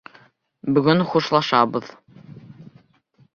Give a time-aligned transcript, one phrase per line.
[0.77, 1.93] Бөгөн хушлашабыҙ.